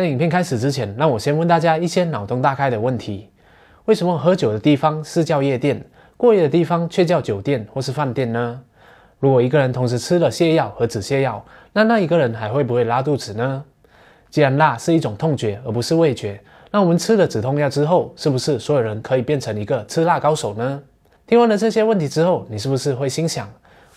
[0.00, 3.28] 在影片开始之前，让我先问大家一些脑洞大开的问题：
[3.84, 5.84] 为什么喝酒的地方是叫夜店，
[6.16, 8.62] 过夜的地方却叫酒店或是饭店呢？
[9.18, 11.44] 如果一个人同时吃了泻药和止泻药，
[11.74, 13.62] 那那一个人还会不会拉肚子呢？
[14.30, 16.40] 既然辣是一种痛觉而不是味觉，
[16.70, 20.82] 那我们吃了止痛药之后，是不是所有人可以变成一个吃辣高手呢？
[21.26, 23.46] 听完了这些问题之后，你是不是会心想：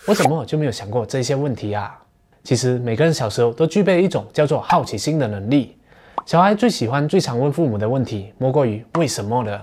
[0.06, 1.98] 我怎么就没有想过这些问题啊？
[2.42, 5.78] 其实每个人小时候都具备一种叫做好奇心的能力。
[6.26, 9.62] 小孩最喜欢、最常问父母的问题，莫过于为什么了。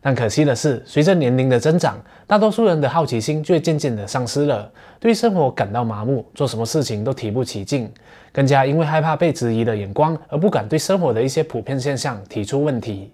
[0.00, 4.70] 但可惜的是，随着年龄的增长，大多数人的好奇心却渐渐的丧失了，
[5.00, 7.90] 对生活感到麻木，做什么事情都提不起劲，
[8.32, 13.12] 更加因为害怕被质疑的眼光而不敢对生活的一些普遍现象提出问题。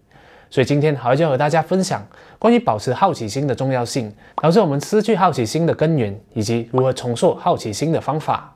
[0.51, 2.06] 所以今天好就和大家分享
[2.39, 8.54] 关于保持好奇心的重要性，导致我们失去好奇心的根源，以及如何重塑好奇心的方法。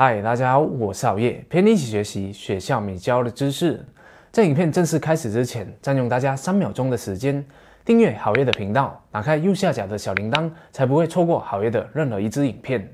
[0.00, 3.84] 嗨，大家好，我是熬夜，陪你一起学习学校没教的知识。
[4.30, 7.44] 在影片正式开始之前，占用大家三秒钟的时间，
[7.84, 12.88] 订阅好夜的频道，打开右下角的小铃铛，才不会错过好夜的任何一支影片。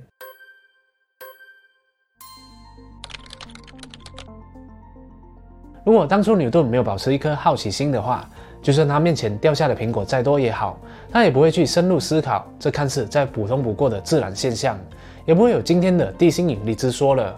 [5.84, 8.26] 如果当初牛顿没有保持一颗好奇心的话，
[8.64, 10.78] 就算他面前掉下的苹果再多也好，
[11.12, 14.78] 他也不会去深入思考这看似再普通不过的自然现象，
[15.26, 17.36] 也不会有今天的地心引力之说了。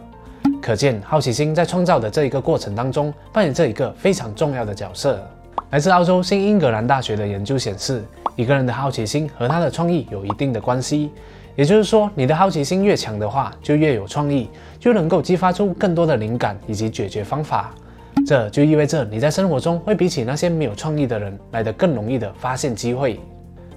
[0.63, 5.21] 可见，好奇心在创造的这一个过程当中扮演这一个非常重要的角色。
[5.71, 8.05] 来自澳洲新英格兰大学的研究显示，
[8.37, 11.11] 一个人的好奇心和他的创意有一定的关系。
[11.57, 17.75] 也就是说，你的好奇心越强的话，就越有创意，就能够激发出更多的灵感以及解决方法。
[18.25, 23.21] 这就意味着你在生活中会比起那些没有创意的人来得更容易的发现机会。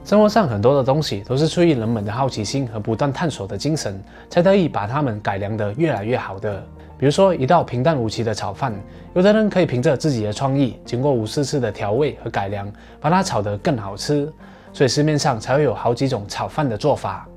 [0.03, 6.65] 生活上很多的东西都是出于人们的好奇心和不断探索的精神，才得以把它们改良得越来越好的。
[6.97, 8.73] 比如说一道平淡无奇的炒饭，
[9.13, 14.31] 有的人可以凭着自己的创意，经过无数次的调味和改良，把它炒得更好吃。
[14.73, 17.27] 所以市面上才会有好几种炒饭的做法。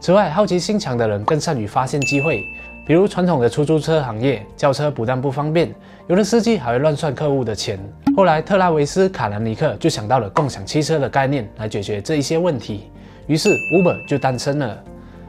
[0.00, 2.44] 此外，好奇心强的人更善于发现机会。
[2.88, 5.70] 比如传统的出租车行业，轿车不但不方便，
[6.06, 7.78] 有的司机还会乱算客户的钱。
[8.16, 12.90] 后来，特拉维斯·卡兰尼克就想到了共享汽车的概念来解决这一些问题，
[13.26, 14.82] 于是 Uber 就诞生了。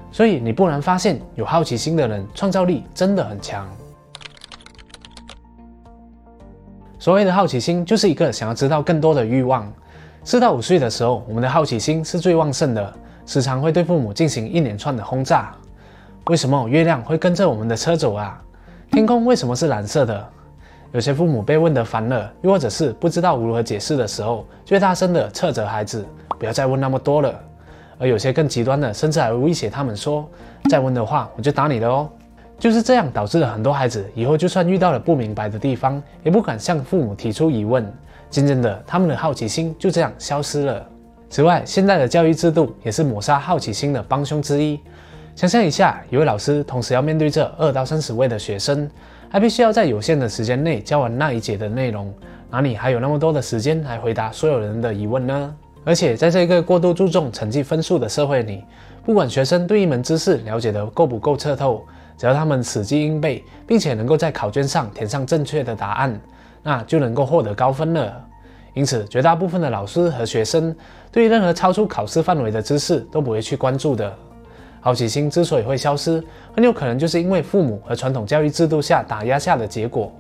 [0.09, 3.67] 所以，你不难发现，有好奇心的人创造力真的很强。
[6.97, 9.69] 所谓的好奇心，就是一个想要知道更多的欲望。
[10.23, 12.93] 四到五岁的时候，我们的好奇心是最旺盛的，
[13.25, 15.53] 时常会对父母进行一连串的轰炸。
[16.29, 18.39] 为什么月亮会跟着我们的车走啊？
[18.91, 20.29] 天空为什么是蓝色的？
[20.91, 26.05] 有些父母被问得烦了，又或者是不知道如何解释的时候，就大声的斥责孩子
[26.37, 27.33] 不要再问那么多了。
[27.97, 30.29] 而有些更极端的，甚至还会威胁他们说
[30.69, 32.07] ：“再问的话，我就打你了哦。”
[32.59, 37.91] 就是这样导致了很多孩子以后就算遇到了不明白的地方，也不敢向父母提出疑问。
[38.29, 40.85] 渐渐的，他们的好奇心就这样消失了。
[41.27, 44.79] 此外，现在的教育制度也是抹杀好奇心的帮凶之一。
[45.39, 48.91] 想象一下，一位老师同时要面对这二到三十位的学生，
[49.29, 52.13] 还必须要在有限的时间内教完那一节的内容，
[52.49, 55.55] 哪里还有那么多的时间来回答所有人的疑问呢？
[55.85, 58.65] 而且，在这个过度注重成绩分数的社会里，
[59.05, 61.85] 不管学生对一门知识了解的够不够彻透，
[62.17, 66.19] 只要他们死记硬背，并且能够在考卷上填上正确的答案，
[66.61, 68.13] 那就能够获得高分了。
[68.73, 70.75] 因此，绝大部分的老师和学生
[71.13, 74.13] 对于任何超出考试范围的知识都不会去关注的。
[74.81, 76.23] 好奇心之所以会消失，
[76.55, 80.11] 很有可能就是因为父母和传统教育制度下打压下的结果。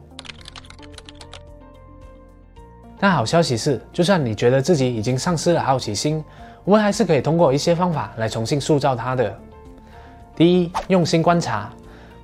[2.99, 6.23] 但好消息是，就算你觉得自己已经丧失了好奇心，
[6.65, 9.33] 我们还是可以通过一些方法来重新塑造它的。
[10.35, 11.69] 第一，用心观察。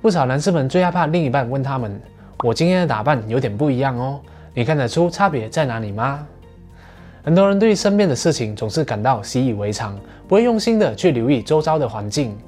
[0.02, 1.98] 不少男士们最害怕另一半问他们
[2.44, 4.20] ：“我今天的打扮有点不一样哦，
[4.52, 6.24] 你看得出差别在哪里吗？”
[7.26, 9.98] 很多人对身边的事情总是感到习以为常，
[10.28, 12.38] 不会用心的去留意周遭的环境。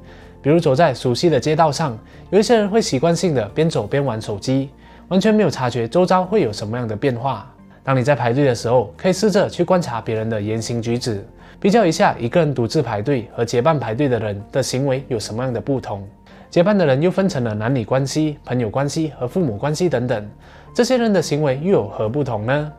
[0.40, 1.98] 比如走在熟悉的街道上，
[2.30, 4.70] 有一些人会习惯性的边走边玩手机，
[5.08, 7.52] 完全没有察觉周遭会有什么样的变化。
[7.82, 11.26] 当你在排队的时候，可以试着去观察别人的言行举止，
[11.58, 16.06] 比较一下一个人独自排队和结伴排队的人的行为有什么样的不同。
[16.50, 20.30] 结伴的人又分成了男女关系、朋友关系和父母关系等等，
[20.72, 22.72] 这些人的行为又有何不同呢？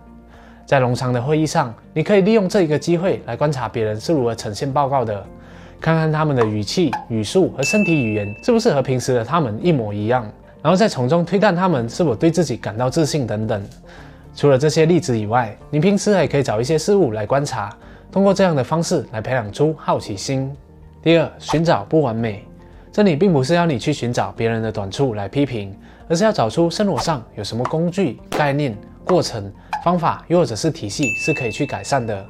[0.69, 5.25] 在农场的会议上，你可以利用这一个机会来观察别人是如何呈现报告的，
[5.81, 10.31] 看看他们的语气、语速和身体语言是不是和平时的他们一模一样，
[10.61, 13.59] 然后再从中推断他们是否对自己感到自信等等。
[14.35, 17.75] 除了这些例子以外，你平时还可以找一些事物来观察，
[18.11, 20.55] 通过这样的方式来培养出好奇心。
[21.01, 22.45] 第二，寻找不完美。
[22.91, 25.75] 这里并不是要你去寻找别人的短处来批评，
[26.07, 28.77] 而是要找出生活上有什么工具、概念、
[29.09, 29.51] 过程、
[29.83, 32.23] 方法，又或者是体系是可以去改善的。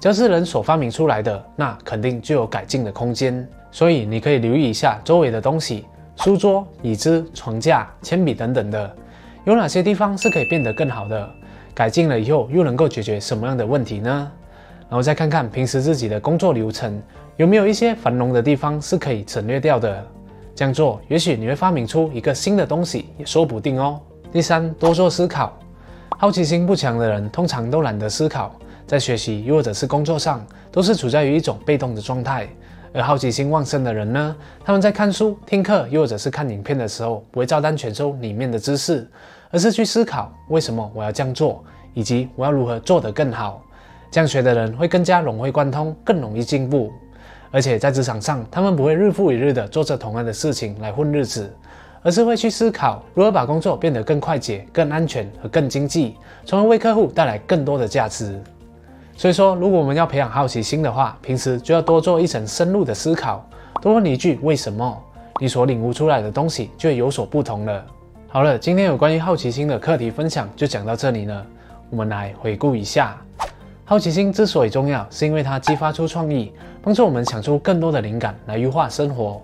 [0.00, 3.46] 只要是人所发明出来的，那肯定就有改进的空间。
[3.70, 5.84] 所以你可以留意一下周围的东西，
[6.16, 8.96] 书桌、椅子、床架、铅笔等等的，
[9.44, 11.30] 有哪些地方是可以变得更好的？
[11.74, 14.32] 改进了以后又能够解决什么样的问题呢？
[14.88, 17.02] 然后再看看平时自己的工作流程
[17.36, 20.02] 有没有一些繁荣的地方是可以省略掉的。
[20.54, 24.00] 这样做，也许你会发明出一个新的东西，也说不定哦。
[24.32, 25.52] 第三，多做思考。
[26.24, 28.50] 好奇心不强的人，通常都懒得思考，
[28.86, 30.42] 在学习又或者是工作上，
[30.72, 32.48] 都是处在于一种被动的状态。
[32.94, 34.34] 而好奇心旺盛的人呢，
[34.64, 39.06] 他们在看书、听课又或者是看影片的时候，不会照单全收里面的知识，
[39.50, 41.62] 而是去思考为什么我要这样做，
[41.92, 43.62] 以及我要如何做得更好。
[44.10, 46.90] 这样学的人会更加融会贯通，更容易进步。
[47.50, 51.54] 而且在职场上，他们不会日复一日的做着同样的事情来混日子，
[52.04, 56.14] 而是会去思考如何把工作变得更快捷、更安全和更经济，
[56.44, 58.38] 从而为客户带来更多的价值。
[59.16, 63.48] 所以说，如果我们要培养好奇心的话，平时就要多做一层深入的思考，
[63.80, 65.02] 多问一句为什么，
[65.40, 67.82] 你所领悟出来的东西就有所不同了。
[68.28, 71.46] 好了，今天有关于好奇心的课题分享就讲到这里了，
[71.88, 73.16] 我们来回顾一下。
[73.86, 76.52] 好奇心之所以重要，是因为它激发出创意，
[76.82, 79.40] 帮助我们想出更多的灵感来优化生活。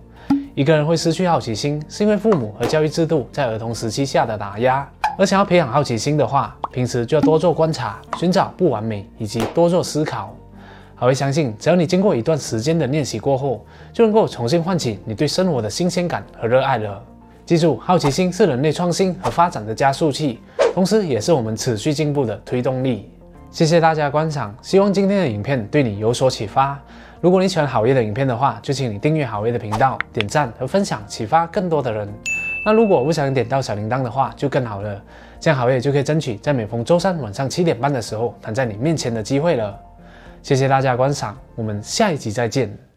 [0.61, 4.87] 一个人会失去好奇心，是因为父母和教育制度在儿童时期下的打压。
[5.17, 10.37] 而想要培养好奇心的话，平时就要多做观察，寻找不完美，以及多做思考。
[10.95, 17.03] 还会相信，只要你经过一段时间的练习过后，就能够重新唤起你对生活的新鲜感和热爱了。
[17.47, 20.41] 记住，好奇心是人类创新和发展的加速器，
[20.75, 23.11] 同时也是我们持续进步的推动力。
[23.51, 26.79] 谢谢大家观赏，希望今天的影片对你有所启发。
[27.23, 32.09] 如果你喜欢好业的影片的话，就请你订阅好业的频道，点赞和分享，启发更多的人。
[32.65, 34.99] 那如果不小心点到小铃铛的话，就更好了，
[35.39, 39.79] 这样好业就可以争取在每逢周三晚上七点半的时候弹在你面前的机会了。
[40.43, 42.90] 谢谢大家观赏，我们下一集再见。